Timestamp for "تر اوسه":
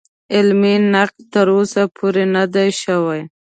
1.33-1.83